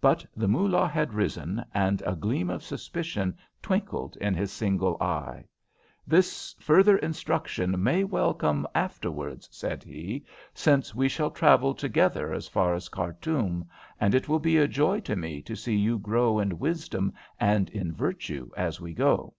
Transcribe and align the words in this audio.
But 0.00 0.24
the 0.36 0.46
Moolah 0.46 0.86
had 0.86 1.14
risen, 1.14 1.64
and 1.74 2.00
a 2.06 2.14
gleam 2.14 2.48
of 2.48 2.62
suspicion 2.62 3.36
twinkled 3.60 4.16
in 4.20 4.32
his 4.32 4.52
single 4.52 4.96
eye. 5.02 5.48
"This 6.06 6.54
further 6.60 6.96
instruction 6.98 7.82
may 7.82 8.04
well 8.04 8.34
come 8.34 8.68
afterwards," 8.72 9.48
said 9.50 9.82
he, 9.82 10.24
"since 10.54 10.94
we 10.94 11.08
shall 11.08 11.32
travel 11.32 11.74
together 11.74 12.32
as 12.32 12.46
far 12.46 12.72
as 12.72 12.88
Khartoum, 12.88 13.68
and 13.98 14.14
it 14.14 14.28
will 14.28 14.38
be 14.38 14.58
a 14.58 14.68
joy 14.68 15.00
to 15.00 15.16
me 15.16 15.42
to 15.42 15.56
see 15.56 15.74
you 15.74 15.98
grow 15.98 16.38
in 16.38 16.60
wisdom 16.60 17.12
and 17.40 17.68
in 17.70 17.92
virtue 17.92 18.52
as 18.56 18.80
we 18.80 18.94
go." 18.94 19.34